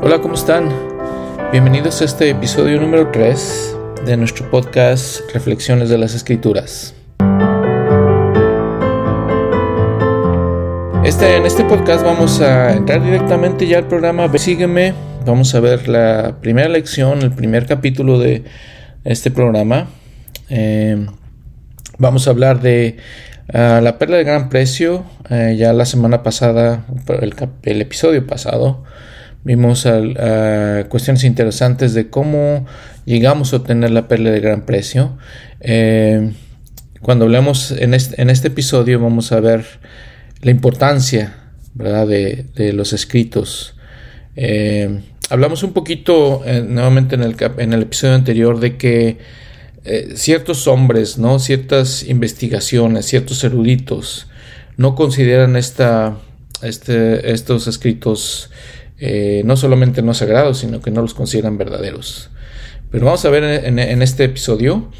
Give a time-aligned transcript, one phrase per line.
[0.00, 0.68] Hola, ¿cómo están?
[1.50, 6.94] Bienvenidos a este episodio número 3 de nuestro podcast Reflexiones de las Escrituras.
[11.04, 14.94] Este, en este podcast vamos a entrar directamente ya al programa Sígueme.
[15.26, 18.44] Vamos a ver la primera lección, el primer capítulo de
[19.02, 19.88] este programa.
[20.48, 21.06] Eh,
[21.98, 22.98] vamos a hablar de
[23.52, 25.04] ah, la perla de gran precio.
[25.28, 26.84] Eh, ya la semana pasada,
[27.20, 27.34] el,
[27.64, 28.84] el episodio pasado,
[29.44, 29.86] Vimos
[30.88, 32.66] cuestiones interesantes de cómo
[33.08, 35.16] llegamos a obtener la perla de gran precio.
[35.60, 36.32] Eh,
[37.00, 39.64] cuando hablemos en este, en este, episodio vamos a ver
[40.42, 41.34] la importancia
[41.74, 42.06] ¿verdad?
[42.06, 43.74] De, los escritos.
[44.36, 49.18] Eh, hablamos un poquito eh, nuevamente en el, en el, episodio anterior de que
[50.14, 51.38] ciertos hombres, ¿no?
[51.38, 54.26] ciertas investigaciones, ciertos eruditos
[54.76, 56.18] no consideran esta,
[56.60, 58.50] este, estos escritos
[59.00, 62.30] eh, no solamente no sagrados, sino que no los consideran verdaderos.
[62.90, 64.90] Pero vamos a ver en, este episodio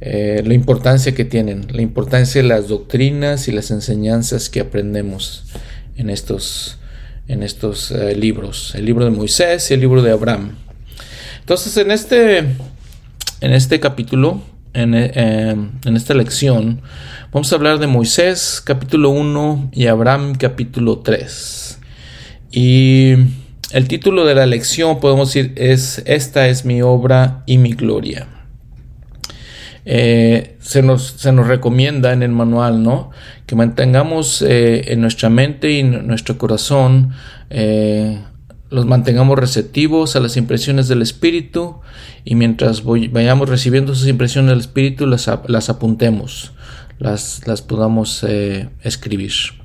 [0.00, 5.46] eh, la importancia que tienen, la importancia de las doctrinas y las enseñanzas que aprendemos
[5.96, 6.78] en estos,
[7.26, 10.56] en estos eh, libros, el libro de Moisés y el libro de Abraham.
[11.40, 14.42] Entonces, en este, en este capítulo,
[14.74, 16.82] en, en esta lección,
[17.32, 21.79] vamos a hablar de Moisés capítulo 1 y Abraham capítulo 3.
[22.50, 23.14] Y
[23.72, 28.26] el título de la lección, podemos decir, es Esta es mi obra y mi gloria.
[29.84, 33.10] Eh, se, nos, se, nos, recomienda en el manual, ¿no?
[33.46, 37.12] Que mantengamos eh, en nuestra mente y en nuestro corazón,
[37.48, 38.20] eh,
[38.70, 41.80] los mantengamos receptivos a las impresiones del Espíritu
[42.24, 46.52] y mientras vayamos recibiendo esas impresiones del Espíritu, las, las apuntemos,
[46.98, 48.24] las, las podamos
[48.82, 49.59] escribir.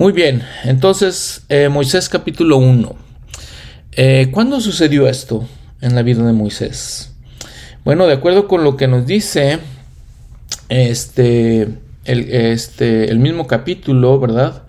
[0.00, 2.96] Muy bien, entonces eh, Moisés capítulo 1.
[3.92, 5.46] Eh, ¿Cuándo sucedió esto
[5.82, 7.14] en la vida de Moisés?
[7.84, 9.58] Bueno, de acuerdo con lo que nos dice
[10.70, 11.68] este
[12.06, 14.62] el, este, el mismo capítulo, ¿verdad?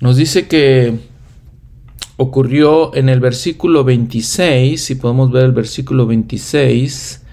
[0.00, 0.94] Nos dice que
[2.16, 7.26] ocurrió en el versículo 26, si podemos ver el versículo 26,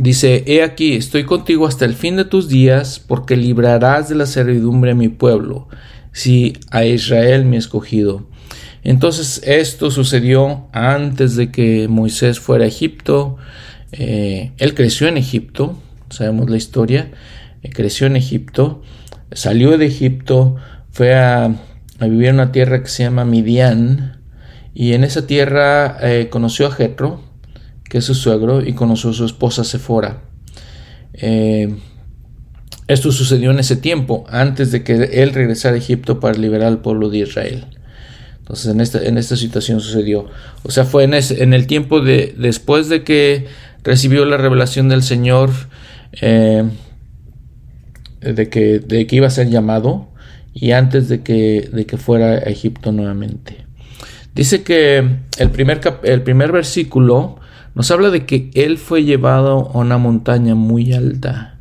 [0.00, 4.24] Dice, He aquí, estoy contigo hasta el fin de tus días, porque librarás de la
[4.24, 5.68] servidumbre a mi pueblo,
[6.10, 8.26] si a Israel he escogido.
[8.82, 13.36] Entonces esto sucedió antes de que Moisés fuera a Egipto.
[13.92, 15.76] Eh, él creció en Egipto,
[16.08, 17.10] sabemos la historia,
[17.62, 18.80] eh, creció en Egipto,
[19.32, 20.56] salió de Egipto,
[20.90, 21.54] fue a,
[22.00, 24.18] vivir en una tierra que se llama Midian,
[24.72, 27.20] y en esa tierra eh, conoció a Jetro,
[27.90, 30.22] que es su suegro, y conoció a su esposa Sephora.
[31.12, 31.74] Eh,
[32.86, 36.78] esto sucedió en ese tiempo, antes de que él regresara a Egipto para liberar al
[36.78, 37.66] pueblo de Israel.
[38.38, 40.26] Entonces en esta, en esta situación sucedió.
[40.62, 43.46] O sea, fue en, en, el tiempo de después de que
[43.82, 45.50] recibió la revelación del Señor
[46.20, 46.64] eh,
[48.20, 50.08] de, que, de que iba a ser llamado
[50.54, 53.66] y antes de que, de que fuera a Egipto nuevamente.
[54.34, 55.04] Dice que
[55.38, 57.39] el primer, el primer versículo
[57.74, 61.56] nos habla de que él fue llevado a una montaña muy alta.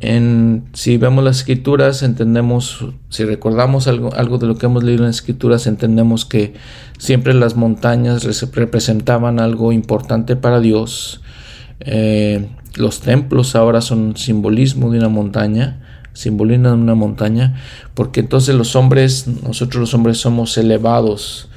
[0.00, 5.08] En, si vemos las escrituras, entendemos, si recordamos algo, de lo que hemos leído en
[5.08, 6.54] las escrituras, entendemos que
[6.98, 11.20] siempre las montañas representaban algo importante para Dios.
[11.80, 15.80] Eh, los templos ahora son simbolismo de una montaña,
[16.14, 17.60] simbolizan una montaña,
[17.94, 21.50] porque entonces los hombres, nosotros los hombres somos elevados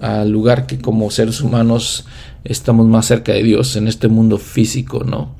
[0.00, 2.06] al lugar que como seres humanos
[2.44, 5.34] estamos más cerca de Dios en este mundo físico, ¿no?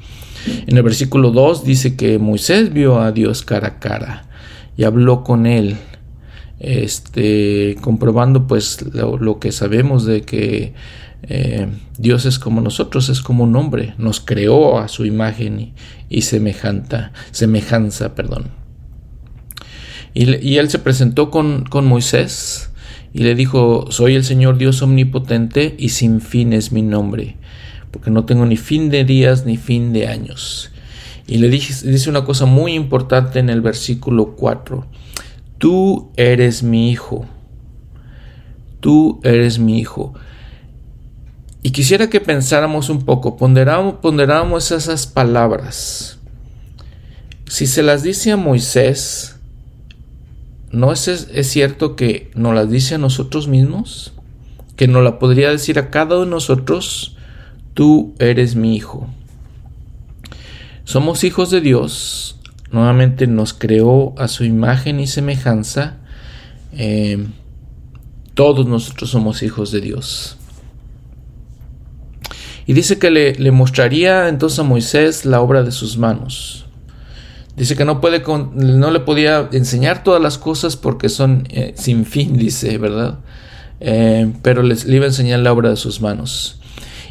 [0.67, 4.27] En el versículo 2 dice que Moisés vio a Dios cara a cara
[4.77, 5.77] y habló con él,
[6.59, 10.75] este, comprobando pues lo, que sabemos de que
[11.25, 11.69] eh,
[11.99, 15.75] Dios es como nosotros, es como un hombre, nos creó a su imagen
[16.09, 18.49] y, semejanza, semejanza, perdón.
[20.13, 22.70] Y, él se presentó con, con Moisés,
[23.13, 27.37] y le dijo, soy el Señor Dios omnipotente y sin fin es mi nombre,
[27.91, 30.71] porque no tengo ni fin de días ni fin de años.
[31.27, 34.87] Y le dice una cosa muy importante en el versículo 4,
[35.59, 37.27] tú eres mi hijo,
[38.81, 40.15] tú eres mi hijo.
[41.63, 46.19] Y quisiera que pensáramos un poco, ponderamos, ponderamos esas palabras.
[47.47, 49.40] Si se las dice a Moisés,
[50.71, 54.13] ¿No es, es cierto que nos las dice a nosotros mismos?
[54.77, 57.17] Que nos la podría decir a cada uno de nosotros,
[57.75, 59.09] tú eres mi hijo.
[60.85, 62.41] Somos hijos de Dios,
[62.73, 65.99] nuevamente nos creó a su imagen y semejanza.
[66.73, 67.27] Eh,
[68.35, 70.37] todos nosotros somos hijos de Dios.
[72.67, 76.67] Y dice que le, mostraría entonces a Moisés la obra de sus manos.
[77.61, 78.23] Dice que no, puede
[78.55, 83.19] no le podía enseñar todas las cosas porque son eh, sin fin, dice, ¿verdad?
[83.81, 86.59] Eh, pero les, le iba a enseñar la obra de sus manos.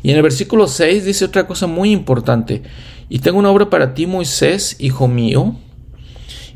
[0.01, 2.63] Y en el versículo 6 dice otra cosa muy importante.
[3.10, 5.56] Y tengo una obra para ti, Moisés, hijo mío,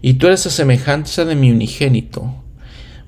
[0.02, 2.34] y tú eres a semejanza de mi unigénito.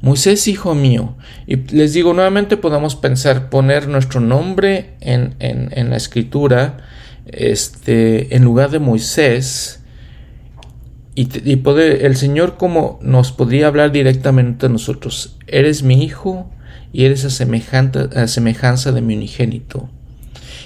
[0.02, 1.16] Moisés, hijo mío.
[1.48, 6.78] Y les digo nuevamente, podamos pensar poner nuestro nombre en, en, la escritura,
[7.26, 9.82] este, en lugar de Moisés,
[11.16, 11.30] y,
[11.78, 15.38] el Señor como nos podría hablar directamente a nosotros.
[15.48, 16.52] Eres mi hijo
[16.92, 19.90] y eres a, a semejanza de mi unigénito.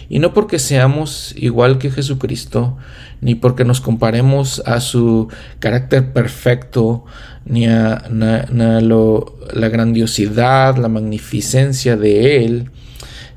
[0.10, 2.78] Y no porque seamos igual que Jesucristo,
[3.22, 5.28] ni porque nos comparemos a su
[5.60, 7.06] carácter perfecto,
[7.46, 12.72] ni a, la grandiosidad, la magnificencia de Él,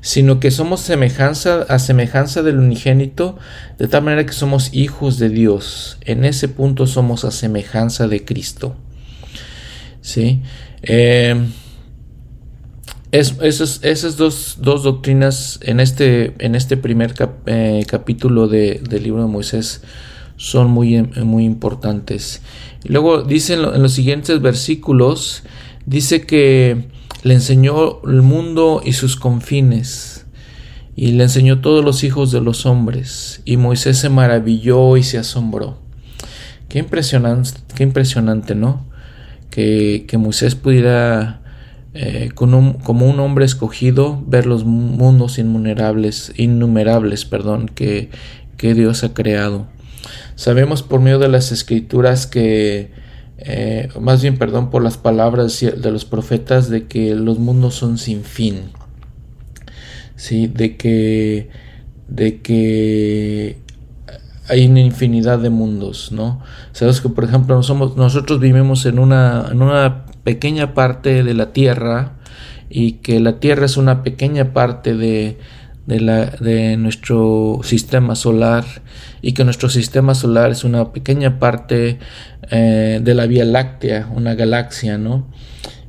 [0.03, 3.37] sino que somos semejanza a semejanza del unigénito,
[3.79, 5.97] de tal manera que somos hijos de Dios.
[6.01, 8.75] En ese punto somos a semejanza de Cristo.
[10.01, 10.41] ¿Sí?
[10.81, 11.41] Eh,
[13.13, 17.13] esas, dos, doctrinas en este, en este primer
[17.45, 19.83] eh, capítulo del libro de Moisés
[20.35, 22.41] son muy, muy importantes.
[22.83, 25.43] Luego dice en, los siguientes versículos,
[25.85, 26.91] dice que
[27.23, 30.25] le enseñó el mundo y sus confines,
[30.95, 35.17] y le enseñó todos los hijos de los hombres, y Moisés se maravilló y se
[35.17, 35.79] asombró.
[36.69, 38.85] Qué impresionante, qué impresionante, ¿no?
[39.49, 41.41] Que, que Moisés pudiera
[41.95, 48.09] eh, como un hombre escogido, ver los mundos innumerables, innumerables perdón, que,
[48.57, 49.67] que Dios ha creado.
[50.35, 52.91] Sabemos por medio de las escrituras que,
[53.45, 57.97] eh, más bien, perdón, por las palabras de los profetas, de que los mundos son
[57.97, 58.71] sin fin.
[60.15, 61.49] Sí, de que,
[62.07, 63.57] de que
[64.47, 66.41] hay una infinidad de mundos, ¿no?
[66.71, 72.13] Sabes que, por ejemplo, nosotros vivimos en una, en una pequeña parte de la Tierra
[72.69, 75.37] y que la Tierra es una pequeña parte de,
[75.85, 78.65] de, la, de nuestro sistema solar
[79.21, 81.99] y que nuestro sistema solar es una pequeña parte
[82.51, 85.27] eh, de la Vía Láctea, una galaxia, ¿no?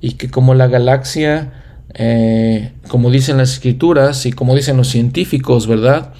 [0.00, 1.52] Y que como la galaxia,
[1.94, 6.12] eh, como dicen las escrituras y como dicen los científicos, ¿verdad?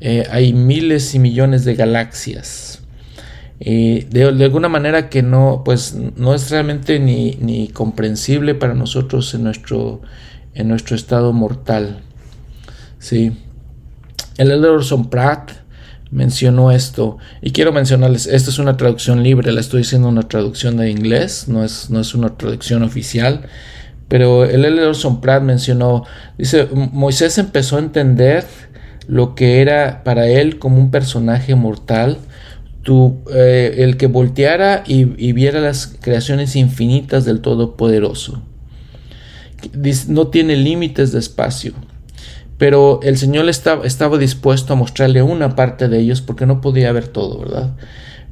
[0.00, 2.82] Eh, hay miles y millones de galaxias
[3.64, 9.44] de, alguna manera que no, pues no es realmente ni, ni comprensible para nosotros en
[9.44, 10.00] nuestro,
[10.54, 12.00] en nuestro estado mortal.
[13.02, 13.32] Sí.
[14.38, 14.78] El elder
[15.10, 15.50] Pratt
[16.12, 20.76] mencionó esto y quiero mencionarles, esta es una traducción libre, la estoy haciendo una traducción
[20.76, 23.42] de inglés, no es, no es una traducción oficial,
[24.06, 26.04] pero el Orson Pratt mencionó,
[26.38, 28.44] dice, Moisés empezó a entender
[29.08, 32.18] lo que era para él como un personaje mortal,
[33.34, 38.42] eh, el que volteara y, viera las creaciones infinitas del Todopoderoso.
[40.06, 41.72] No tiene límites de espacio.
[42.62, 47.08] Pero el Señor estaba, dispuesto a mostrarle una parte de ellos porque no podía ver
[47.08, 47.72] todo, ¿verdad?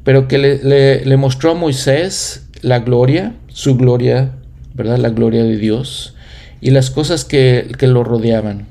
[0.04, 4.36] Pero que le, mostró a Moisés la gloria, su gloria,
[4.72, 4.98] ¿verdad?
[4.98, 6.14] La gloria de Dios
[6.60, 8.68] y las cosas que, que lo rodeaban.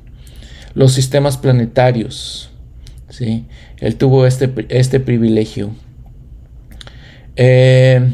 [0.75, 2.51] Los sistemas planetarios,
[3.10, 3.45] ¿sí?
[3.79, 5.72] Él tuvo este, este privilegio.
[7.36, 8.10] Eh,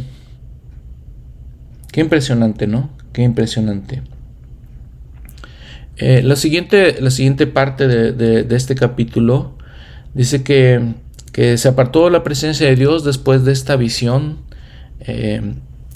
[1.92, 2.90] qué impresionante, ¿no?
[3.14, 4.02] Qué impresionante.
[5.98, 9.58] Eh, la, siguiente, la siguiente parte de, este capítulo
[10.14, 10.94] dice que,
[11.32, 14.40] que, se apartó la presencia de Dios después de esta visión.
[15.02, 15.42] Eh,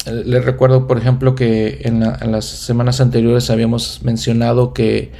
[0.05, 5.11] les recuerdo, por ejemplo, que en, las semanas anteriores habíamos mencionado que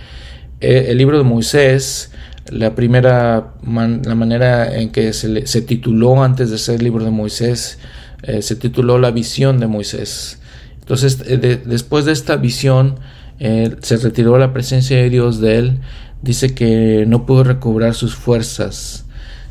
[0.62, 2.12] el libro de Moisés
[2.50, 7.12] la primera la manera en que se, se, tituló antes de ser el libro de
[7.12, 7.78] Moisés
[8.24, 10.40] eh, se tituló La visión de Moisés.
[10.80, 13.00] Entonces, eh, después de esta visión,
[13.40, 15.80] se retiró la presencia de Dios de él.
[16.22, 19.06] Dice que no pudo recobrar sus fuerzas.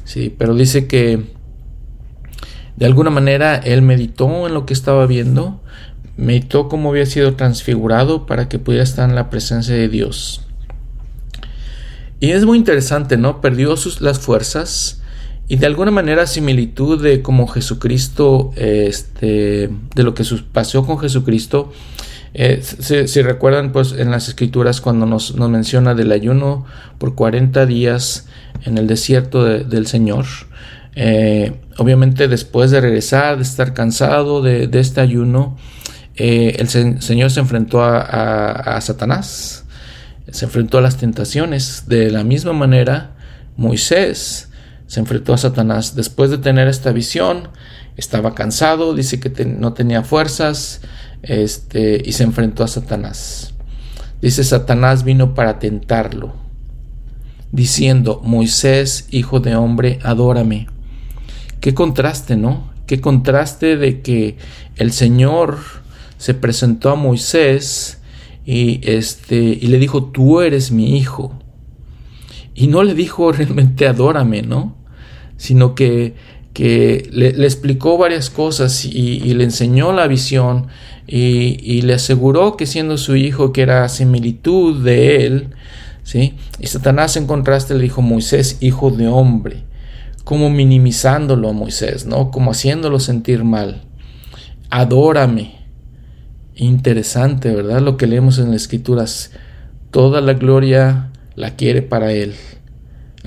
[0.05, 1.25] Sí, pero dice que
[2.77, 5.61] de alguna manera él meditó en lo que estaba viendo,
[6.17, 10.43] meditó cómo había sido transfigurado para que pudiera estar en la presencia de Dios.
[12.21, 13.41] Y es muy interesante, ¿no?
[13.41, 15.03] Perdió sus, las fuerzas
[15.49, 21.73] y de alguna manera similitud de como Jesucristo, este, de lo que pasó con Jesucristo.
[22.35, 26.67] Eh, si, recuerdan, pues en las escrituras cuando nos, menciona del ayuno
[26.99, 28.27] por 40 días
[28.65, 30.27] en el desierto del Señor,
[30.95, 35.57] eh, obviamente después de regresar, de estar cansado de, este ayuno,
[36.17, 39.65] eh, el Señor se enfrentó a, Satanás,
[40.31, 41.85] se enfrentó a las tentaciones.
[41.87, 43.13] De la misma manera,
[43.57, 44.49] Moisés
[44.87, 45.95] se enfrentó a Satanás.
[45.95, 47.49] Después de tener esta visión,
[47.97, 50.81] estaba cansado, dice que no tenía fuerzas,
[51.23, 53.55] este, y se enfrentó a Satanás.
[54.21, 56.35] Dice, Satanás vino para tentarlo,
[57.53, 60.67] diciendo, Moisés, hijo de hombre, adórame.
[61.61, 62.71] Qué contraste, ¿no?
[62.87, 64.37] Qué contraste de que
[64.77, 65.59] el Señor
[66.19, 67.99] se presentó a Moisés
[68.45, 71.39] y, este, y le dijo, tú eres mi hijo.
[72.55, 74.77] Y no le dijo realmente adórame, ¿no?
[75.37, 76.15] Sino que,
[76.59, 80.67] que le, explicó varias cosas y, le enseñó la visión
[81.07, 85.51] y, le aseguró que siendo su hijo, que era similitud de él,
[86.03, 86.35] ¿sí?
[86.59, 89.63] Y Satanás en contraste le dijo, Moisés, hijo de hombre,
[90.25, 92.33] como minimizándolo a Moisés, ¿no?
[92.33, 93.85] Como haciéndolo sentir mal.
[94.69, 95.59] Adórame,
[96.57, 97.81] Interesante, ¿verdad?
[97.83, 99.31] Lo que leemos en las escrituras.
[99.93, 102.35] Toda la gloria la quiere para Él.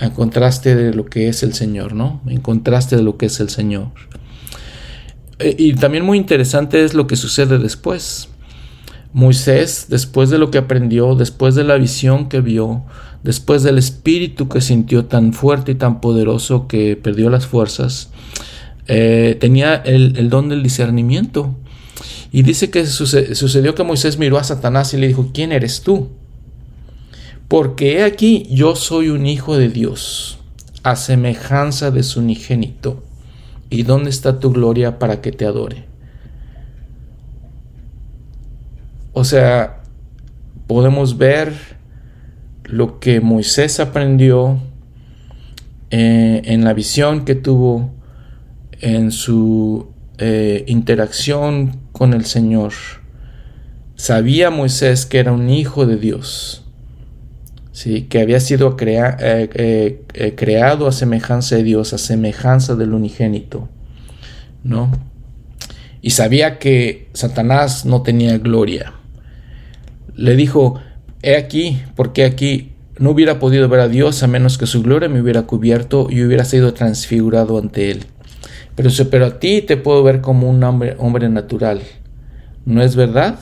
[0.01, 2.21] En contraste de lo que es el Señor, ¿no?
[2.25, 3.89] En contraste de lo que es el Señor.
[5.37, 8.27] E, y también muy interesante es lo que sucede después.
[9.13, 12.83] Moisés, después de lo que aprendió, después de la visión que vio,
[13.23, 18.09] después del espíritu que sintió tan fuerte y tan poderoso que perdió las fuerzas,
[18.87, 21.55] eh, tenía el, el, don del discernimiento.
[22.31, 26.09] Y dice que sucedió que Moisés miró a Satanás y le dijo, ¿quién eres tú?
[27.51, 30.39] Porque he aquí yo soy un hijo de Dios,
[30.83, 33.03] a semejanza de su unigénito.
[33.69, 35.83] ¿Y dónde está tu gloria para que te adore?
[39.11, 39.83] O sea,
[40.65, 41.51] podemos ver
[42.63, 44.57] lo que Moisés aprendió
[45.89, 47.93] eh, en la visión que tuvo
[48.79, 52.71] en su eh, interacción con el Señor.
[53.97, 56.61] Sabía Moisés que era un hijo de Dios,
[57.71, 58.03] ¿sí?
[58.03, 63.69] que había sido eh, eh, creado a semejanza de Dios, a semejanza del unigénito.
[64.63, 64.91] ¿no?
[66.01, 68.93] Y sabía que Satanás no tenía gloria.
[70.15, 70.79] Le dijo,
[71.21, 75.09] he aquí, porque aquí no hubiera podido ver a Dios a menos que su gloria
[75.09, 78.05] me hubiera cubierto y hubiera sido transfigurado ante él.
[78.75, 81.81] Pero, pero a ti te puedo ver como un hombre natural.
[82.65, 83.39] ¿No es verdad?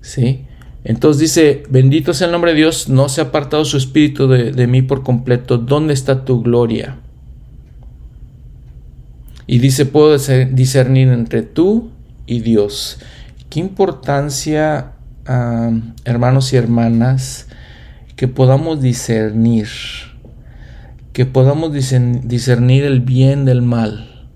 [0.00, 0.46] ¿Sí?
[0.84, 4.52] Entonces dice, bendito sea el nombre de Dios, no se ha apartado su espíritu de,
[4.52, 5.58] de mí por completo.
[5.58, 6.96] ¿Dónde está tu gloria?
[9.46, 10.16] Y dice, puedo
[10.52, 11.90] discernir entre tú
[12.26, 12.98] y Dios.
[13.48, 14.92] Qué importancia,
[16.04, 17.48] hermanos y hermanas,
[18.16, 19.68] que podamos discernir
[21.12, 24.28] que podamos discernir el bien del mal,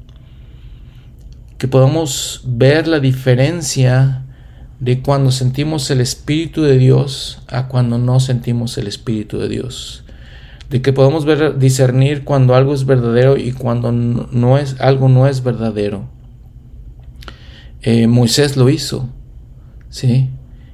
[1.58, 4.23] que podamos ver la diferencia
[4.84, 10.04] de cuando sentimos el Espíritu de Dios a cuando no sentimos el Espíritu de Dios.
[10.68, 15.26] De que podamos ver, discernir cuando algo es verdadero y cuando no es, algo no
[15.26, 16.10] es verdadero.
[17.80, 19.08] Eh, Moisés lo hizo,
[19.88, 20.28] ¿sí?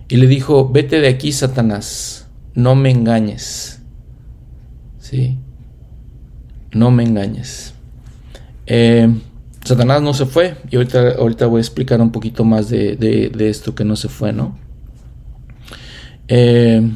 [0.09, 3.81] Y le dijo, vete de aquí, Satanás, no me engañes,
[4.99, 5.39] ¿sí?
[6.73, 7.75] no me engañes.
[8.67, 9.09] Eh,
[9.65, 13.75] Satanás no se fue y ahorita, ahorita, voy a explicar un poquito más de, esto
[13.75, 14.59] que no se fue, ¿no?
[16.29, 16.91] Eh,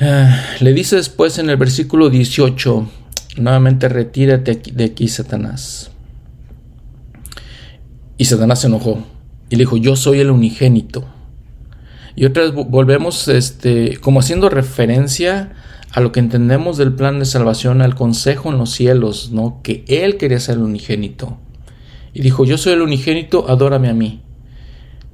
[0.00, 2.88] eh, le dice después en el versículo 18,
[3.38, 5.90] nuevamente retírate de aquí, Satanás.
[8.16, 9.04] Y Satanás se enojó
[9.48, 11.06] y le dijo, yo soy el unigénito.
[12.16, 15.52] Y otra vez volvemos este, como haciendo referencia
[15.92, 19.60] a lo que entendemos del plan de salvación, al consejo en los cielos, ¿no?
[19.62, 21.38] Que Él quería ser el unigénito.
[22.12, 24.22] Y dijo, yo soy el unigénito, adórame a mí.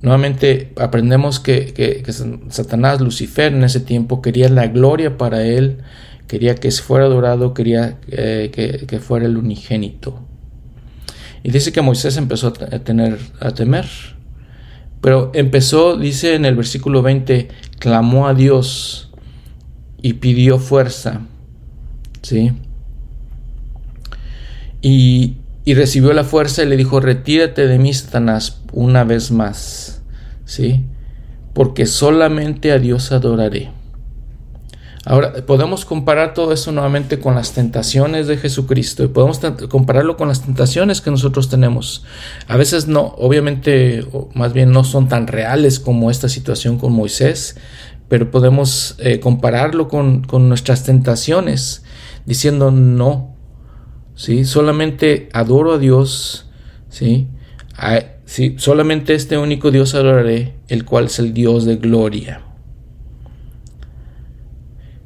[0.02, 2.02] Nuevamente aprendemos que,
[2.50, 5.78] Satanás, Lucifer en ese tiempo quería la gloria para Él,
[6.26, 8.50] quería que fuera adorado, quería eh,
[8.86, 10.20] que, fuera el unigénito.
[11.42, 13.86] Y dice que Moisés empezó a, tener, a temer.
[15.00, 19.10] Pero empezó, dice en el versículo 20, clamó a Dios
[20.04, 21.22] y pidió fuerza.
[22.20, 22.52] ¿Sí?
[24.82, 30.02] Y, y, recibió la fuerza y le dijo, retírate de mí, Satanás, una vez más.
[30.44, 30.84] ¿Sí?
[31.54, 33.70] Porque solamente a Dios adoraré.
[35.06, 40.28] Ahora, podemos comparar todo eso nuevamente con las tentaciones de Jesucristo y podemos compararlo con
[40.28, 42.04] las tentaciones que nosotros tenemos.
[42.46, 47.56] A veces no, obviamente, más bien no son tan reales como esta situación con Moisés,
[48.08, 51.84] pero podemos eh, compararlo con, nuestras tentaciones,
[52.26, 53.34] diciendo no,
[54.14, 54.44] ¿sí?
[54.44, 56.50] solamente adoro a Dios,
[56.88, 57.28] ¿sí?
[58.26, 62.42] sí, solamente este único Dios adoraré, el cual es el Dios de gloria.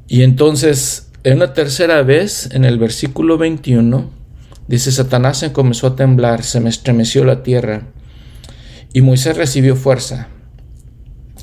[0.07, 4.09] Y entonces, en una tercera vez, en el versículo 21,
[4.67, 7.87] dice, Satanás comenzó a temblar, se me estremeció la tierra,
[8.91, 10.29] y Moisés recibió fuerza.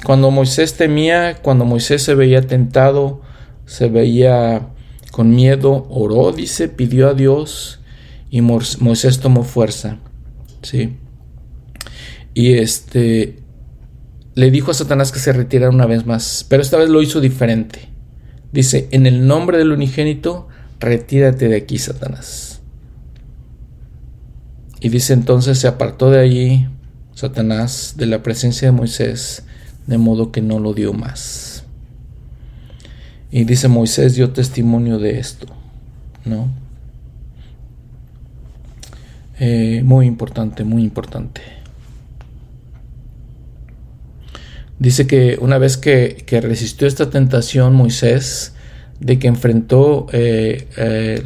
[0.07, 3.23] Cuando Moisés temía, cuando Moisés se veía tentado,
[3.65, 4.69] se veía
[5.11, 7.81] con miedo, oró, dice, pidió a Dios,
[8.31, 9.99] y Moisés tomó fuerza.
[10.63, 10.97] ¿Sí?
[12.35, 13.43] Y este
[14.37, 17.21] le dijo a Satanás que se retirara una vez más, pero esta vez lo hizo
[17.21, 17.89] diferente.
[18.53, 20.47] Dice, en el nombre del unigénito,
[20.79, 22.61] retírate de aquí, Satanás.
[24.79, 26.69] Y dice entonces se apartó de allí
[27.13, 29.46] Satanás de la presencia de Moisés,
[29.87, 31.65] de modo que no lo dio más.
[33.31, 35.47] Y dice Moisés dio testimonio de esto,
[36.25, 36.49] ¿no?
[39.39, 41.43] Eh, muy importante, muy importante.
[44.79, 48.55] Dice que una vez que, resistió esta tentación Moisés
[49.01, 51.23] de que enfrentó eh, eh,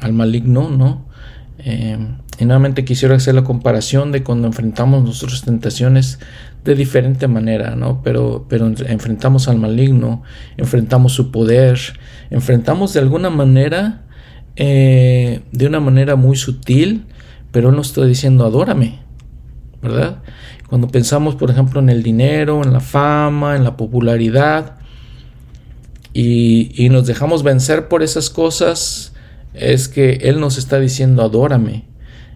[0.00, 1.10] al maligno, ¿no?
[2.38, 6.18] y nuevamente quisiera hacer la comparación de cuando enfrentamos nuestras tentaciones
[6.64, 8.02] de diferente manera, ¿no?
[8.02, 10.22] Pero, pero enfrentamos al maligno,
[10.56, 11.78] enfrentamos su poder,
[12.30, 14.02] enfrentamos de alguna manera
[14.56, 17.06] eh, de una manera muy sutil,
[17.50, 18.98] pero Él nos está diciendo, adórame,
[19.80, 20.22] ¿verdad?
[20.68, 24.76] Cuando pensamos, por ejemplo, en el dinero, en la fama, en la popularidad,
[26.14, 29.14] y, nos dejamos vencer por esas cosas,
[29.54, 31.86] es que Él nos está diciendo, adórame.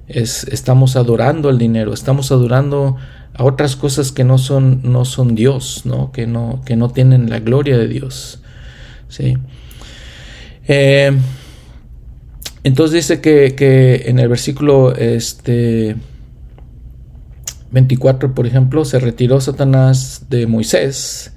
[0.09, 2.97] Es, estamos adorando el dinero, estamos adorando
[3.37, 6.11] a otras cosas que no son, no son Dios, ¿no?
[6.11, 8.40] Que, no, que no tienen la gloria de Dios.
[9.09, 9.37] ¿sí?
[10.66, 11.12] Eh,
[12.64, 15.97] entonces dice que, en el versículo este,
[17.71, 21.33] 24, por ejemplo, se retiró Satanás de Moisés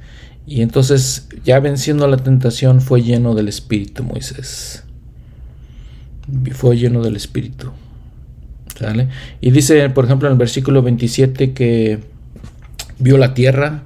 [0.47, 4.83] y entonces ya venciendo la tentación fue lleno del Espíritu Moisés.
[6.53, 7.71] Fue lleno del Espíritu.
[9.41, 11.99] Y dice, por ejemplo, en el versículo 27 que
[12.99, 13.83] vio la tierra,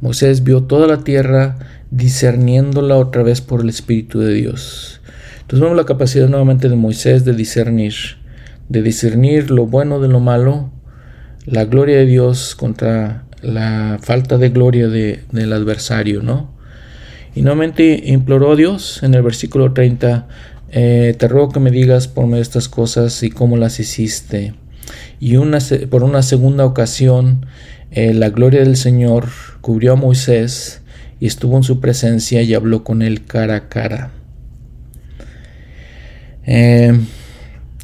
[0.00, 1.58] Moisés vio toda la tierra
[1.90, 5.00] discerniéndola otra vez por el Espíritu de Dios.
[5.40, 7.94] Entonces vemos la capacidad nuevamente de Moisés de discernir,
[8.68, 10.70] de discernir lo bueno de lo malo,
[11.44, 16.54] la gloria de Dios contra la falta de gloria del adversario, ¿no?
[17.34, 20.26] Y nuevamente imploró a Dios en el versículo 30,
[20.70, 24.54] eh, te ruego que me digas por medio estas cosas y cómo las hiciste.
[25.20, 25.58] Y una,
[25.90, 27.46] por una segunda ocasión,
[27.90, 29.28] eh, la gloria del Señor
[29.60, 30.82] cubrió a Moisés
[31.20, 34.10] y estuvo en su presencia y habló con él cara a cara.
[36.44, 36.92] Eh,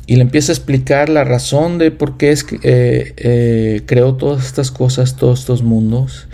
[0.07, 4.71] y le empieza a explicar la razón de por qué es que creó todas estas
[4.71, 6.29] cosas, todos estos mundos.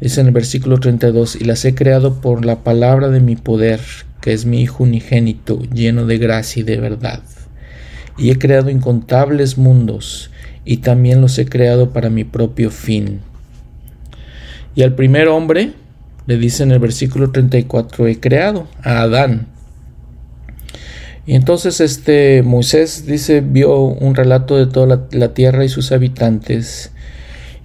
[0.00, 3.80] Es en el versículo 32, y las he creado por la palabra de mi poder,
[4.24, 7.22] que es mi Hijo unigénito, lleno de gracia y de verdad.
[8.16, 10.30] Y he creado incontables mundos,
[10.64, 13.20] y también los he creado para mi propio fin.
[14.74, 15.74] Y al primer hombre,
[16.26, 19.48] le dice en el versículo 34, he creado a Adán
[21.26, 26.92] y entonces este Moisés dice, vio un relato de toda la, tierra y sus habitantes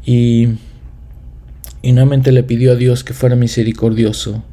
[0.06, 0.50] y,
[1.82, 4.44] y, nuevamente le pidió a Dios que fuera misericordioso.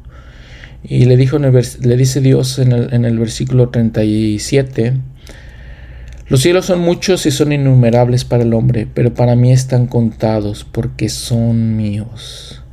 [0.89, 4.93] Y le, dijo le dice Dios en el, en el versículo 37,
[6.29, 10.65] los cielos son muchos y son innumerables para el hombre, pero para mí están contados
[10.69, 12.63] porque son míos.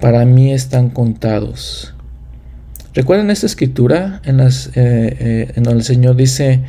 [0.00, 1.94] Para mí están contados.
[2.94, 6.60] ¿Recuerdan esta escritura en, las, eh, eh, en donde el Señor dice,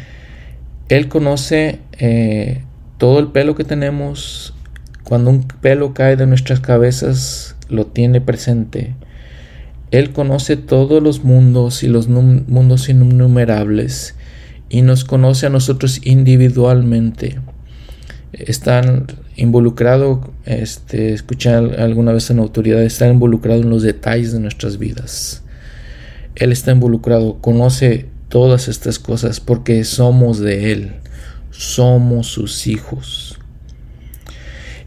[0.89, 2.63] Él conoce eh,
[2.97, 4.53] todo el pelo que tenemos,
[5.03, 8.95] cuando un pelo cae de nuestras cabezas, lo tiene presente.
[9.93, 14.15] Él conoce todos los mundos y los mundos innumerables
[14.67, 17.39] y nos conoce a nosotros individualmente.
[18.31, 24.79] Están involucrados, este, escuché alguna vez en autoridad, están involucrados en los detalles de nuestras
[24.79, 25.43] vidas.
[26.33, 30.93] Él está involucrado, conoce todas estas cosas porque somos de Él,
[31.51, 33.32] somos sus hijos.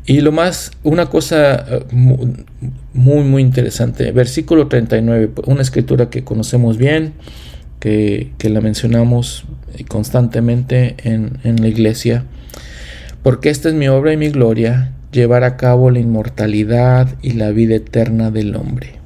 [0.06, 6.78] Y lo más, una cosa eh, muy, muy interesante, versículo 39, una escritura que conocemos
[6.78, 7.14] bien,
[7.80, 9.44] que, la mencionamos
[9.88, 12.24] constantemente en, en la iglesia,
[13.22, 17.50] porque esta es mi obra y mi gloria, llevar a cabo la inmortalidad y la
[17.50, 18.96] vida eterna del hombre.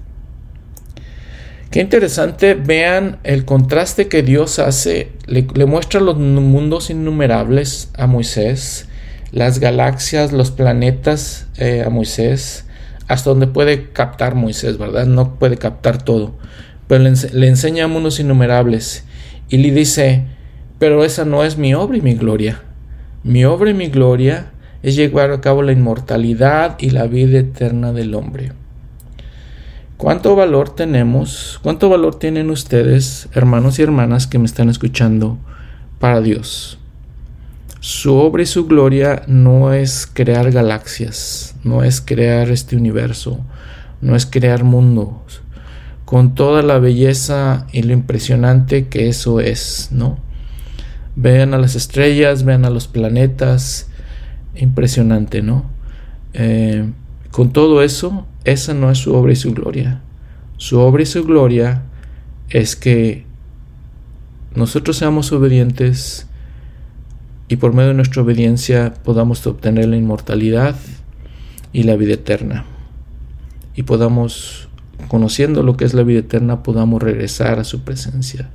[1.70, 8.88] Qué interesante, vean el contraste que Dios hace, le, muestra los mundos innumerables a Moisés,
[9.32, 12.66] las galaxias, los planetas eh, a Moisés,
[13.08, 15.06] hasta donde puede captar Moisés, ¿verdad?
[15.06, 16.34] No puede captar todo,
[16.86, 19.04] pero le, le enseña unos innumerables
[19.48, 20.24] y le dice,
[20.78, 22.62] pero esa no es mi obra y mi gloria.
[23.22, 27.92] Mi obra y mi gloria es llevar a cabo la inmortalidad y la vida eterna
[27.92, 28.52] del hombre.
[30.00, 31.60] ¿Cuánto valor tenemos?
[31.62, 35.36] ¿Cuánto valor tienen ustedes, hermanos y hermanas que me están escuchando,
[35.98, 36.79] para Dios?
[37.80, 43.40] Su obra y su gloria no es crear galaxias, no es crear este universo,
[44.02, 45.40] no es crear mundos,
[46.04, 50.18] con toda la belleza y lo impresionante que eso es, ¿no?
[51.16, 53.88] Vean a las estrellas, vean a los planetas,
[54.54, 55.64] impresionante, ¿no?
[56.34, 56.84] Eh,
[57.30, 60.02] con todo eso, esa no es su obra y su gloria.
[60.58, 61.84] Su obra y su gloria
[62.50, 63.24] es que
[64.54, 66.26] nosotros seamos obedientes
[67.50, 70.76] y por medio de nuestra obediencia podamos obtener la inmortalidad
[71.72, 72.64] y la vida eterna.
[73.74, 74.68] Y podamos,
[75.08, 78.48] conociendo lo que es la vida eterna, podamos regresar a su presencia,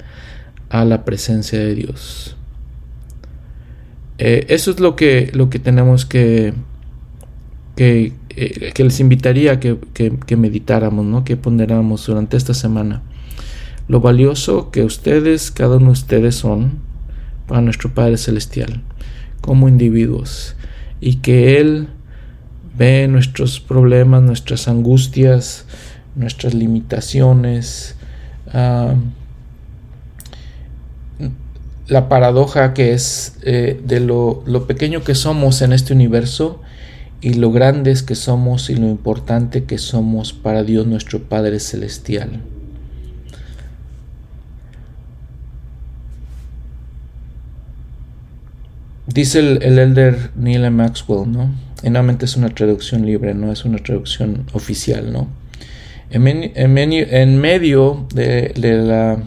[0.69, 2.37] a la presencia de Dios.
[4.17, 6.53] Eh, eso es lo que, lo que tenemos que,
[7.75, 11.23] que eh, que les invitaría a que, que, meditáramos, ¿no?
[11.23, 13.01] que ponderáramos durante esta semana.
[13.87, 16.84] Lo valioso que ustedes, cada uno de ustedes son
[17.47, 18.81] para nuestro Padre Celestial,
[19.41, 20.55] como individuos,
[20.99, 21.89] y que Él
[22.77, 25.65] ve nuestros problemas, nuestras angustias,
[26.15, 27.95] nuestras limitaciones,
[31.87, 36.61] la paradoja que es eh, de lo, lo, pequeño que somos en este universo
[37.21, 42.41] y lo grandes que somos y lo importante que somos para Dios nuestro Padre Celestial.
[49.15, 51.49] Dice el, elder Neil Maxwell, ¿no?
[51.81, 55.29] Y nuevamente es una traducción libre, no es una traducción oficial, ¿no?
[56.09, 59.23] En, en, medio de, de la,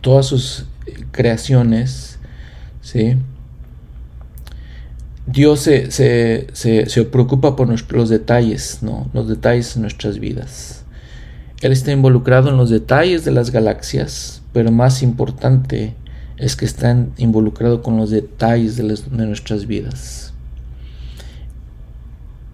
[0.00, 0.66] todas sus
[1.12, 2.18] creaciones,
[2.80, 3.14] ¿sí?
[5.24, 9.08] Dios se, se, preocupa por los detalles, ¿no?
[9.12, 10.84] los detalles de nuestras vidas.
[11.60, 15.94] Él está involucrado en los detalles de las galaxias, pero más importante
[16.38, 18.84] es que está involucrado con los detalles de,
[19.26, 20.32] nuestras vidas.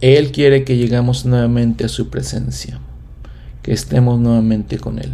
[0.01, 2.81] Él quiere que lleguemos nuevamente a su presencia,
[3.62, 5.12] que estemos nuevamente con Él.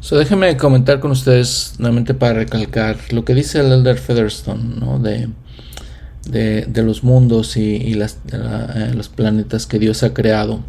[0.00, 6.66] So, déjenme comentar con ustedes nuevamente para recalcar lo que dice el Elder Featherstone de,
[6.66, 10.60] de, los mundos y, las, eh, los planetas que Dios ha creado.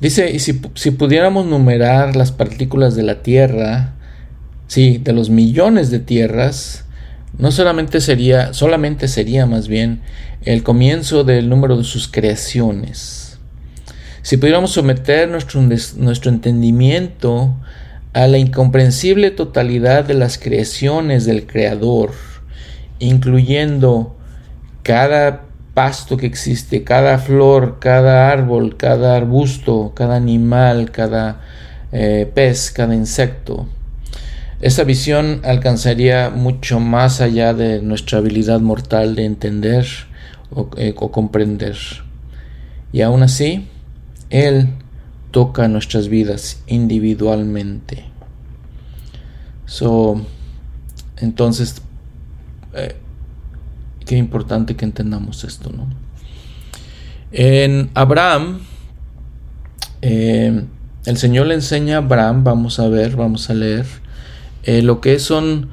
[0.00, 3.94] Dice, y si, si, pudiéramos numerar las partículas de la Tierra,
[4.66, 6.84] sí, de los millones de tierras,
[7.38, 10.00] no solamente sería, solamente sería más bien
[10.42, 13.38] el comienzo del número de sus creaciones.
[14.22, 17.54] Si pudiéramos someter nuestro, nuestro entendimiento
[18.12, 22.12] a la incomprensible totalidad de las creaciones del Creador,
[22.98, 24.16] incluyendo
[24.82, 25.45] cada
[25.76, 31.42] pasto que existe, cada flor, cada árbol, cada arbusto, cada animal, cada
[31.92, 33.66] eh, pez, cada insecto.
[34.62, 39.86] Esa visión alcanzaría mucho más allá de nuestra habilidad mortal de entender
[40.50, 41.76] o, eh, comprender.
[42.90, 43.68] Y aún así,
[44.30, 44.68] Él
[45.30, 48.06] toca nuestras vidas individualmente.
[49.66, 50.24] So,
[51.18, 51.82] entonces,
[52.72, 52.96] eh,
[54.06, 55.86] qué importante que entendamos esto, ¿no?
[57.32, 58.60] En Abraham,
[60.00, 60.64] eh,
[61.04, 63.84] el Señor le enseña a Abraham, vamos a ver, vamos a leer,
[64.62, 65.68] eh, lo que son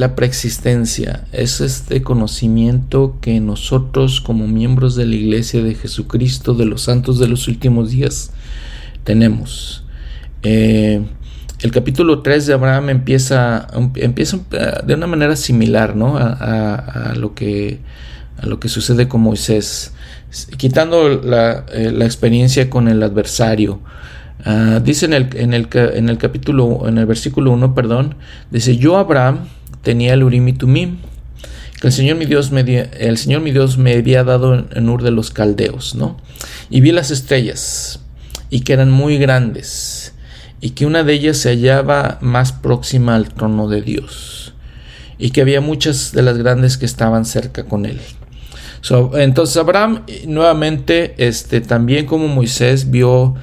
[0.00, 6.64] la preexistencia, es este conocimiento que nosotros como miembros de la iglesia de Jesucristo, de
[6.64, 8.32] los santos de los últimos días,
[9.04, 9.84] tenemos.
[10.42, 11.02] Eh,
[11.62, 16.16] el capítulo 3 de Abraham empieza, eh, de una manera similar ¿no?
[16.16, 17.80] a, lo que,
[18.66, 19.92] sucede con Moisés,
[20.56, 23.80] quitando la, eh, experiencia con el adversario.
[24.44, 28.14] Ah, dice en el, en, el, en el capítulo, en el versículo 1, perdón,
[28.50, 29.40] dice, yo Abraham
[29.82, 30.96] tenía el Urim y Tumim,
[31.78, 35.02] que el Señor mi Dios me, el Señor mi Dios me había dado en, Ur
[35.02, 36.16] de los Caldeos, ¿no?
[36.70, 38.00] Y vi las estrellas,
[38.48, 40.14] y que eran muy grandes,
[40.60, 44.54] y que una de ellas se hallaba más próxima al trono de Dios,
[45.18, 48.00] y que había muchas de las grandes que estaban cerca con él.
[49.14, 53.34] entonces Abraham nuevamente, este, también como Moisés, vio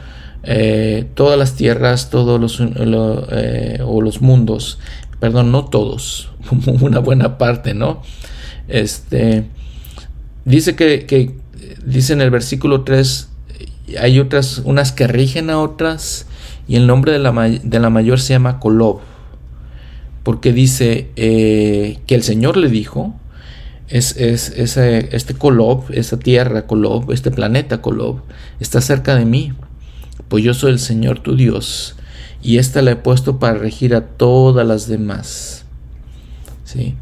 [0.44, 4.80] eh, todas las tierras, todos los, eh, o los mundos,
[5.20, 6.30] perdón, no todos,
[6.82, 8.02] una buena parte, ¿no?
[8.68, 9.46] Este,
[10.46, 11.36] dice que,
[11.86, 13.30] dice en el versículo 3,
[14.00, 16.28] hay otras, unas que rigen a otras,
[16.68, 19.00] y el nombre de la, de la mayor se llama Colob,
[20.24, 23.16] porque dice eh, que el Señor le dijo,
[23.88, 28.20] es, es, este Kolob, esa tierra Kolob, este planeta Kolob,
[28.60, 29.54] está cerca de mí,
[30.28, 31.96] pues yo soy el Señor tu Dios,
[32.44, 35.64] y esta la he puesto para regir a todas las demás.
[36.66, 36.96] ¿Sí?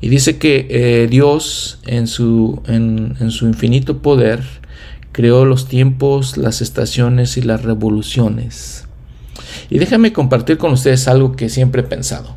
[0.00, 4.42] Y dice que eh, Dios en su, en su infinito poder
[5.12, 8.85] creó los tiempos, las estaciones y las revoluciones.
[9.70, 12.36] Y déjame compartir con ustedes algo que siempre he pensado.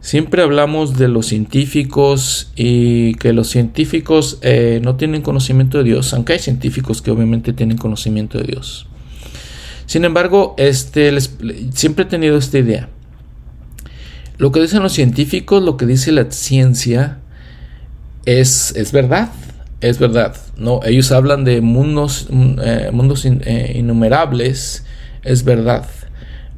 [0.00, 6.14] Siempre hablamos de los científicos y que los científicos eh, no tienen conocimiento de Dios,
[6.14, 8.86] aunque hay científicos que obviamente tienen conocimiento de Dios.
[9.86, 11.12] Sin embargo, este,
[11.72, 12.88] siempre he tenido esta idea.
[14.38, 17.18] Lo que dicen los científicos, lo que dice la ciencia,
[18.26, 19.30] es, es verdad,
[19.80, 20.36] es verdad.
[20.56, 24.84] No, ellos hablan de mundos, mm, eh, mundos eh, innumerables,
[25.22, 25.86] es verdad.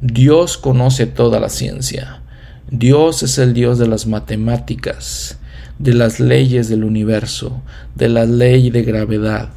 [0.01, 2.21] Dios conoce toda la ciencia.
[2.71, 5.39] Dios es el Dios de las matemáticas,
[5.77, 7.61] de las leyes del universo,
[7.95, 9.49] de la ley de gravedad,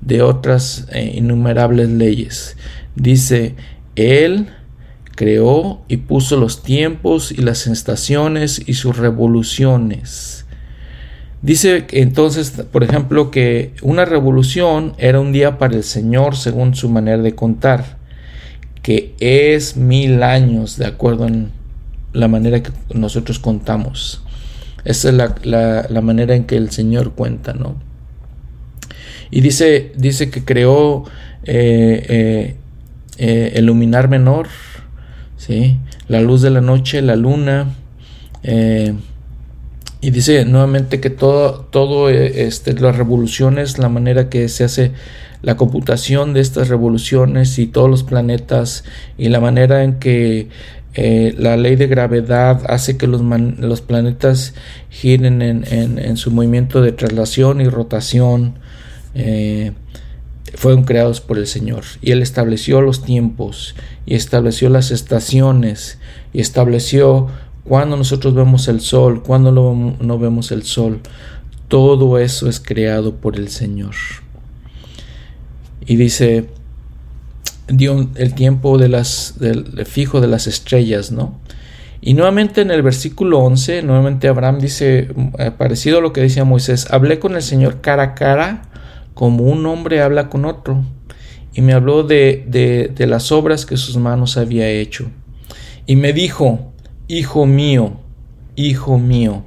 [0.00, 2.56] de otras eh, innumerables leyes.
[2.96, 3.54] Dice,
[3.96, 4.48] Él
[5.14, 10.46] creó y puso los tiempos y las estaciones y sus revoluciones.
[11.42, 16.88] Dice entonces, por ejemplo, que una revolución era un día para el Señor según su
[16.88, 17.97] manera de contar,
[18.82, 21.50] que es mil años de acuerdo en
[22.12, 24.22] la manera que nosotros contamos.
[24.84, 25.14] Esa es
[25.44, 27.76] la, manera en que el Señor cuenta, ¿no?
[29.30, 31.04] Y dice, dice que creó
[31.44, 32.56] eh, eh,
[33.18, 34.48] eh, el luminar menor,
[35.36, 35.78] ¿sí?
[36.08, 37.74] la luz de la noche, la luna.
[40.00, 44.92] y dice nuevamente que todo, todo este, las revoluciones, la manera que se hace
[45.42, 48.84] la computación de estas revoluciones y todos los planetas
[49.16, 50.48] y la manera en que
[50.94, 54.54] eh, la ley de gravedad hace que los, los planetas
[54.90, 58.58] giren en, su movimiento de traslación y rotación.
[59.14, 59.72] Eh,
[60.54, 61.84] fueron creados por el Señor.
[62.00, 65.98] Y Él estableció los tiempos y estableció las estaciones
[66.32, 67.28] y estableció
[67.64, 71.00] cuando nosotros vemos el sol, cuando no vemos el sol.
[71.68, 73.94] Todo eso es creado por el Señor.
[75.88, 76.44] Y dice,
[77.66, 81.40] dio el tiempo de las, del fijo de las estrellas, ¿no?
[82.00, 86.44] Y nuevamente en el versículo 11, nuevamente Abraham dice, eh, parecido a lo que decía
[86.44, 88.62] Moisés, hablé con el Señor cara a cara
[89.14, 90.84] como un hombre habla con otro,
[91.52, 95.10] y me habló de, de, de las obras que sus manos había hecho.
[95.86, 96.72] Y me dijo,
[97.08, 97.94] Hijo mío,
[98.54, 99.42] Hijo mío,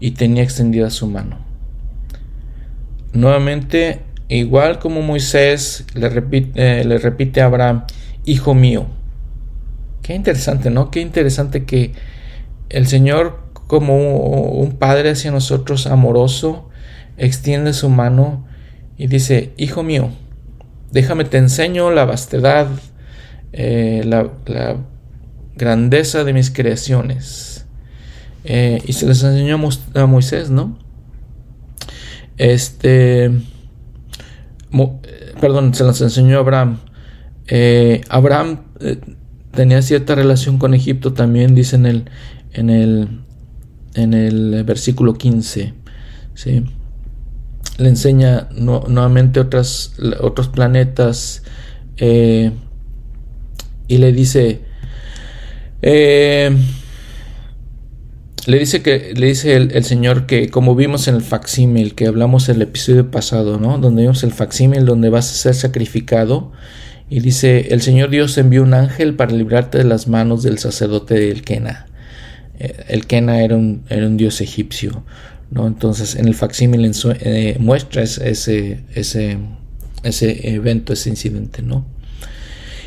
[0.00, 1.38] y tenía extendida su mano.
[3.14, 7.84] Nuevamente Igual como Moisés le repite, eh, le repite a Abraham,
[8.24, 8.86] Hijo mío.
[10.02, 10.90] Qué interesante, ¿no?
[10.90, 11.92] Qué interesante que
[12.70, 16.70] el Señor, como un padre hacia nosotros amoroso,
[17.18, 18.46] extiende su mano
[18.96, 20.10] y dice, Hijo mío,
[20.90, 22.68] déjame te enseño la vastedad,
[23.52, 24.30] eh, la,
[25.56, 27.66] grandeza de mis creaciones.
[28.44, 29.58] Eh, y se les enseñó
[29.94, 30.78] a Moisés, ¿no?
[32.36, 33.30] Este
[35.40, 36.78] perdón, se las enseñó Abraham.
[37.46, 38.98] Eh, Abraham eh,
[39.52, 42.04] tenía cierta relación con Egipto también, dice en el,
[42.52, 42.70] en
[44.14, 45.74] el, versículo 15.
[46.34, 46.64] ¿sí?
[47.78, 51.42] Le enseña nuevamente otros planetas
[51.96, 52.52] eh,
[53.88, 54.62] y le dice,
[58.46, 62.48] le dice que le dice el, Señor que como vimos en el facsímil que hablamos
[62.48, 63.78] en el episodio pasado, ¿no?
[63.78, 66.52] Donde vimos el facsímil donde vas a ser sacrificado
[67.08, 71.14] y dice el Señor Dios envió un ángel para librarte de las manos del sacerdote
[71.14, 71.86] del Kena.
[72.58, 75.04] Eh, el Kena era un, era un dios egipcio,
[75.50, 75.66] ¿no?
[75.66, 79.38] Entonces en el facsímil eh, muestra ese, ese,
[80.02, 81.86] ese evento, ese incidente, ¿no?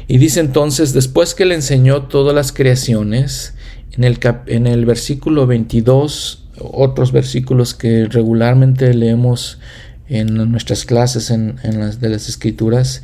[0.08, 3.56] Y dice entonces, después que le enseñó todas las creaciones,
[3.98, 9.60] en el, en el versículo 22, otros versículos que regularmente leemos
[10.08, 13.04] en nuestras clases en, las de las escrituras,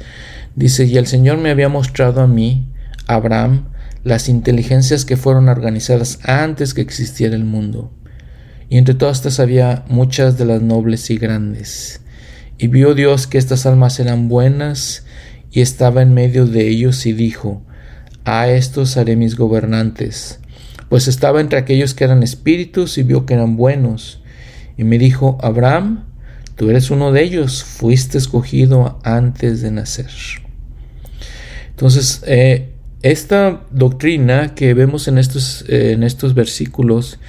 [0.55, 2.67] dice, y el Señor me había mostrado a mí,
[3.07, 3.65] Abraham,
[4.03, 7.91] las inteligencias que fueron organizadas antes que existiera el mundo.
[8.69, 12.01] Y entre todas estas había muchas de las nobles y grandes.
[12.57, 15.05] Y vio Dios que estas almas eran buenas
[15.51, 17.63] y estaba en medio de ellos y dijo,
[18.25, 20.39] A estos haré mis gobernantes,
[20.89, 24.21] pues estaba entre aquellos que eran espíritus y vio que eran buenos.
[24.77, 26.05] Y me dijo, Abraham,
[26.55, 30.09] tú eres uno de ellos, fuiste escogido antes de nacer.
[31.69, 32.69] Entonces, eh,
[33.01, 37.19] esta doctrina que vemos en estos, eh, en estos versículos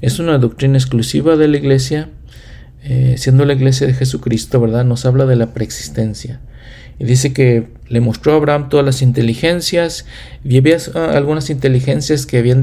[0.00, 2.10] es una doctrina exclusiva de la iglesia,
[2.84, 4.84] eh, siendo la iglesia de Jesucristo, ¿verdad?
[4.84, 6.40] Nos habla de la preexistencia.
[6.98, 10.06] Y dice que le mostró a Abraham todas las inteligencias
[10.44, 12.60] y había ah, algunas inteligencias que habían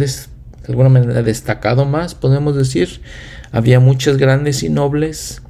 [0.63, 3.01] de alguna manera destacado más, podemos decir.
[3.51, 5.41] Había muchas grandes y nobles.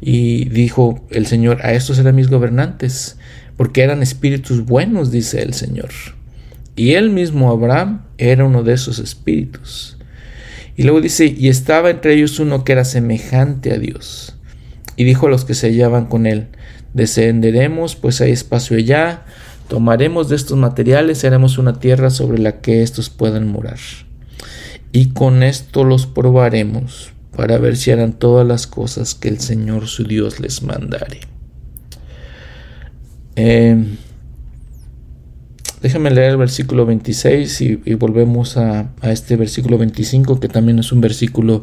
[0.00, 3.16] Y dijo el Señor, a estos eran mis gobernantes,
[3.56, 5.90] porque eran espíritus buenos, dice el Señor.
[6.76, 9.96] Y él mismo, Abraham, era uno de esos espíritus.
[10.76, 14.36] Y luego dice, y estaba entre ellos uno que era semejante a Dios.
[14.94, 16.48] Y dijo a los que se hallaban con él,
[16.94, 19.24] descenderemos, pues hay espacio allá,
[19.68, 23.78] tomaremos de estos materiales haremos una tierra sobre la que estos puedan morar.
[24.92, 29.86] Y con esto los probaremos, para ver si harán todas las cosas que el Señor
[29.86, 31.20] su Dios les mandare.
[33.36, 33.84] Eh,
[35.80, 41.00] Déjame leer el versículo 26 y, volvemos a, este versículo 25, que también es un
[41.00, 41.62] versículo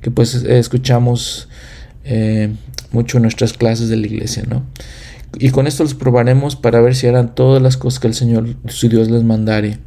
[0.00, 1.48] que pues escuchamos
[2.04, 2.52] eh,
[2.90, 4.64] mucho en nuestras clases de la iglesia, ¿no?
[5.38, 8.48] Y con esto los probaremos para ver si harán todas las cosas que el Señor,
[8.66, 9.78] su Dios, les mandare.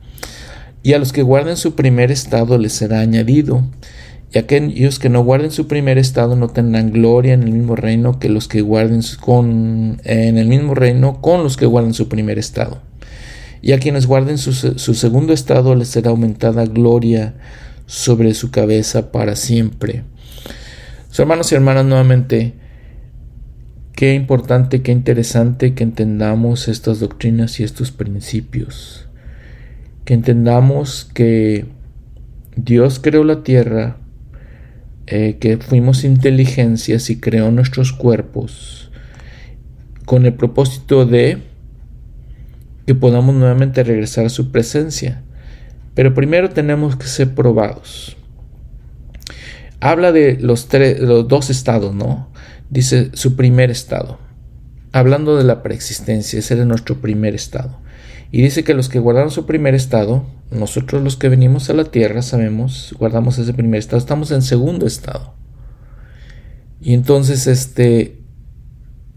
[0.86, 3.63] Y a los que guarden su primer estado les será añadido.
[4.32, 8.19] Y aquellos que no guarden su primer estado no tendrán gloria en el mismo reino
[8.19, 12.38] que los que guarden con, en el mismo reino con los que guarden su primer
[12.38, 12.82] estado
[13.65, 17.34] y a quienes guarden su, segundo estado les será aumentada gloria
[17.88, 20.04] sobre su cabeza para siempre.
[21.17, 22.54] hermanos y hermanas, nuevamente,
[23.93, 29.08] qué importante, qué interesante que entendamos estas doctrinas y estos principios.
[30.06, 31.65] Que entendamos que
[32.56, 33.98] Dios creó la tierra,
[35.08, 38.91] eh, que fuimos inteligencias y creó nuestros cuerpos
[40.06, 41.39] con el propósito de
[42.86, 45.24] que podamos nuevamente regresar a su presencia.
[45.96, 48.15] Pero primero tenemos que ser probados.
[49.80, 50.68] Habla de los,
[51.00, 52.30] los dos estados, ¿no?
[52.70, 54.20] Dice su primer estado.
[54.91, 57.80] Hablando de la preexistencia, ese era nuestro primer estado.
[58.31, 61.85] Y dice que los que guardaron su primer estado, nosotros los que venimos a la
[61.85, 65.33] tierra sabemos, guardamos ese primer estado, estamos en segundo estado.
[66.81, 68.19] Y entonces, este,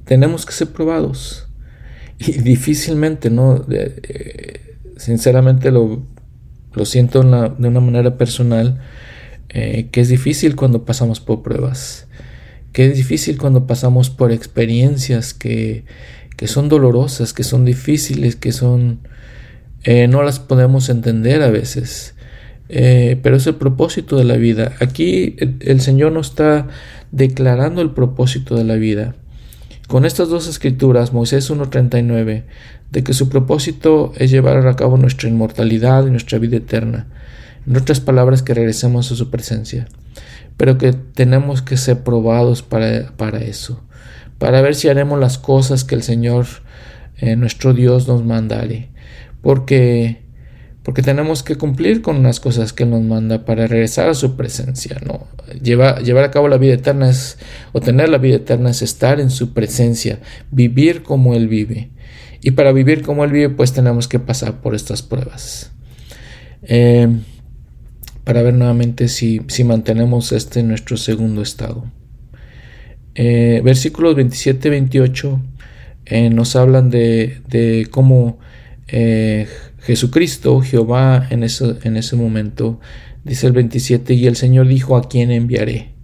[0.05, 1.49] tenemos que ser probados.
[2.19, 3.65] Y difícilmente, ¿no?
[4.97, 6.03] sinceramente lo,
[6.73, 8.81] lo siento de una manera personal,
[9.51, 12.07] eh, que es difícil cuando pasamos por pruebas,
[12.73, 15.85] que es difícil cuando pasamos por experiencias que,
[16.39, 19.01] que son dolorosas, que son difíciles, que son...
[19.83, 22.15] Eh, no las podemos entender a veces.
[22.69, 24.73] Eh, pero es el propósito de la vida.
[24.79, 26.69] Aquí el Señor nos está
[27.11, 29.17] declarando el propósito de la vida.
[29.89, 32.45] Con estas dos escrituras, Moisés 1.39,
[32.93, 37.09] de que su propósito es llevar a cabo nuestra inmortalidad y nuestra vida eterna.
[37.67, 39.89] En otras palabras, que regresemos a su presencia.
[40.57, 43.83] Pero que tenemos que ser probados para, para eso,
[44.39, 46.47] para ver si haremos las cosas que el Señor,
[47.19, 48.89] eh, nuestro Dios, nos mandare.
[49.43, 50.29] Porque
[50.89, 54.37] porque tenemos que cumplir con las cosas que Él nos manda para regresar a su
[54.37, 54.97] presencia.
[55.05, 55.27] ¿no?
[55.63, 57.37] Llevar, llevar a cabo la vida eterna es,
[57.73, 60.21] o tener la vida eterna es estar en su presencia,
[60.51, 61.91] vivir como Él vive.
[62.41, 65.73] Y para vivir como Él vive, pues tenemos que pasar por estas pruebas.
[66.63, 67.21] Em,
[68.25, 71.85] para ver nuevamente si, si, mantenemos este nuestro segundo estado.
[73.21, 75.43] Eh, versículos 27-28
[76.07, 78.39] eh, nos hablan de, de cómo
[78.87, 79.49] eh,
[79.81, 82.79] Jesucristo, Jehová, en ese, en ese momento,
[83.25, 85.95] dice el 27, y el Señor dijo, ¿a quién enviaré?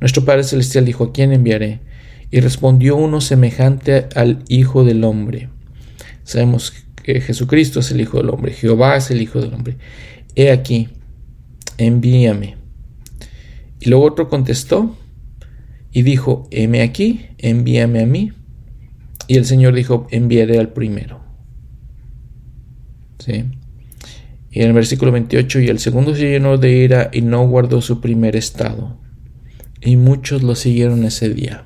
[0.00, 1.80] Nuestro Padre Celestial dijo, ¿a quién enviaré?
[2.30, 5.50] Y respondió uno semejante al Hijo del Hombre.
[6.24, 6.72] Sabemos
[7.02, 9.76] que Jesucristo es el Hijo del Hombre, Jehová es el Hijo del Hombre.
[10.34, 10.88] He aquí,
[11.76, 12.56] envíame.
[13.78, 14.96] Y luego otro contestó
[15.96, 18.30] y dijo, heme aquí, envíame a mí.
[19.28, 21.24] Y el Señor dijo, enviaré al primero.
[23.26, 27.80] Y en el versículo 28, y el segundo se llenó de ira y no guardó
[27.80, 29.00] su primer estado.
[29.80, 31.64] Y muchos lo siguieron ese día.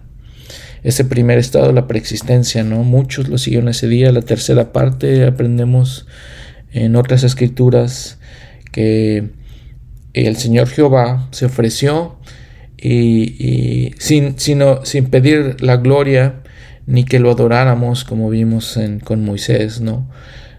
[0.85, 2.85] Ese primer estado, la preexistencia, ¿no?
[2.85, 4.13] Muchos lo siguieron ese día.
[4.13, 6.07] La tercera parte aprendemos
[6.71, 8.21] en otras escrituras
[8.71, 9.31] que
[10.13, 12.21] el Señor Jehová se ofreció
[12.83, 16.43] y, sin, sino, sin pedir la gloria
[16.87, 20.09] ni que lo adoráramos como vimos con Moisés, ¿no?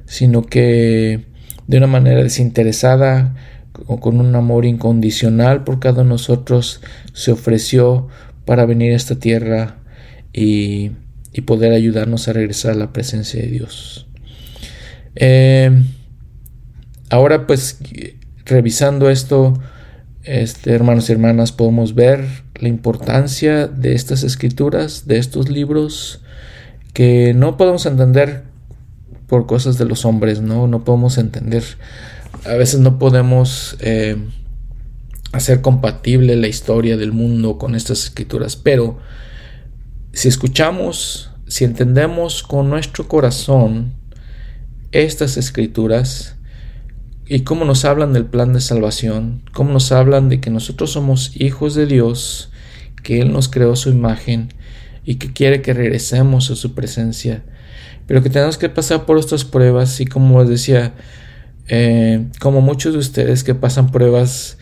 [0.05, 1.25] Sino que
[1.67, 3.35] de una manera desinteresada
[3.87, 6.81] o con un amor incondicional por cada uno de nosotros
[7.13, 8.07] se ofreció
[8.45, 9.77] para venir a esta tierra
[10.33, 10.91] y,
[11.45, 14.07] poder ayudarnos a regresar a la presencia de Dios.
[15.15, 15.71] Eh,
[17.09, 17.79] ahora pues
[18.45, 19.59] revisando esto,
[20.23, 26.21] este, hermanos y hermanas, podemos ver la importancia de estas escrituras, de estos libros,
[26.93, 28.43] que no podemos entender
[29.27, 30.67] por cosas de los hombres, ¿no?
[30.67, 31.63] No podemos entender.
[32.45, 34.17] A veces no podemos eh,
[35.31, 38.99] hacer compatible la historia del mundo con estas escrituras, pero
[40.11, 43.93] si escuchamos, si entendemos con nuestro corazón
[44.91, 46.35] estas escrituras,
[47.33, 51.31] y cómo nos hablan del plan de salvación, cómo nos hablan de que nosotros somos
[51.39, 52.51] hijos de Dios,
[53.03, 54.49] que Él nos creó su imagen
[55.05, 57.45] y que quiere que regresemos a su presencia,
[58.05, 60.93] pero que tenemos que pasar por estas pruebas y como les decía,
[61.69, 64.57] eh, como muchos de ustedes que pasan pruebas,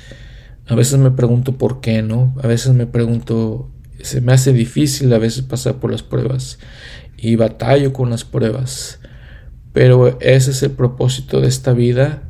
[0.67, 2.36] a veces me pregunto por qué, ¿no?
[2.43, 6.59] A veces me pregunto, se me hace difícil a veces pasar por las pruebas
[7.17, 8.99] y batallo con las pruebas,
[9.74, 12.29] pero ese es el propósito de esta vida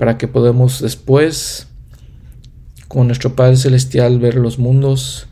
[0.00, 1.66] para que podamos después
[2.88, 5.26] con nuestro Padre Celestial ver los mundos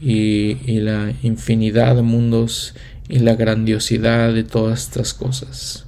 [0.00, 2.76] y, la infinidad de mundos
[3.08, 5.86] y la grandiosidad de todas estas cosas.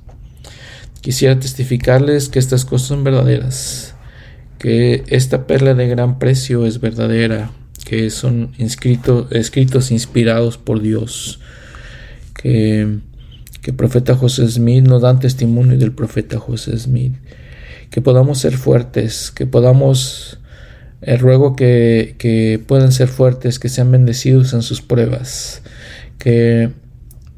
[1.03, 3.95] Quisiera testificarles que estas cosas son verdaderas,
[4.59, 7.53] que esta perla de gran precio es verdadera,
[7.85, 11.39] que son escritos inspirados por Dios,
[12.35, 12.99] que,
[13.63, 17.15] que el profeta José Smith nos dan testimonio del profeta José Smith
[17.91, 20.39] que podamos ser fuertes, que podamos,
[21.01, 25.63] el ruego que, que puedan ser fuertes, que sean bendecidos en sus pruebas,
[26.19, 26.71] que,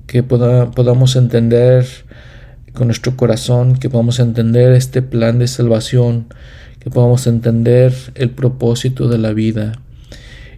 [0.06, 1.86] que podamos entender
[2.72, 6.26] con nuestro corazón, que podamos entender este plan de salvación,
[6.78, 9.80] que podamos entender el propósito de la vida.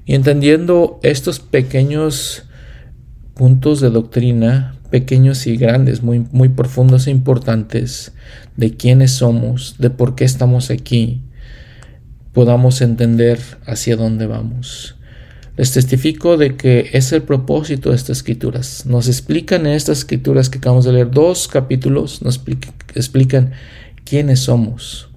[0.04, 2.44] Y entendiendo estos pequeños
[3.34, 8.12] puntos de doctrina, pequeños y grandes, muy, muy profundos e importantes,
[8.56, 11.22] de quiénes somos, de por qué estamos aquí,
[12.32, 14.96] podamos entender hacia dónde vamos.
[15.56, 18.86] Les testifico de que es el propósito de estas escrituras.
[18.86, 22.40] Nos explican en estas escrituras que acabamos de leer, dos capítulos, nos
[22.94, 23.52] explican
[24.04, 25.10] quiénes somos.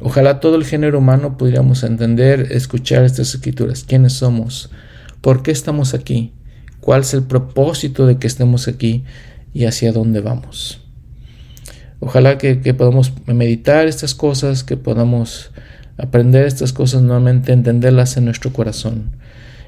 [0.00, 4.70] Ojalá todo el género humano pudiéramos entender, escuchar estas escrituras, quiénes somos,
[5.20, 6.32] por qué estamos aquí,
[6.84, 9.04] cuál es el propósito de que estemos aquí
[9.54, 10.82] y hacia dónde vamos.
[11.98, 15.50] Ojalá que, podamos meditar estas cosas, que podamos
[15.96, 19.16] aprender estas cosas nuevamente, entenderlas en nuestro corazón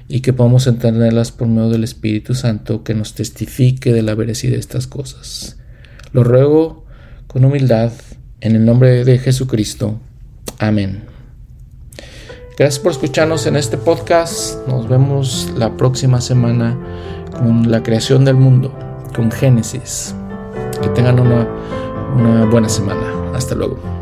[0.09, 4.53] y que podamos entenderlas por medio del Espíritu Santo que nos testifique de la veracidad
[4.53, 5.57] de estas cosas.
[6.13, 6.85] Lo ruego
[7.29, 7.93] con humildad
[8.43, 9.99] en el nombre de Jesucristo.
[10.59, 11.16] Amén.
[12.57, 14.67] Gracias por escucharnos en este podcast.
[14.67, 16.75] Nos vemos la próxima semana
[17.37, 18.73] con la creación del mundo,
[19.15, 20.15] con Génesis.
[20.81, 21.47] Que tengan una,
[22.17, 23.35] una buena semana.
[23.35, 23.96] Hasta luego.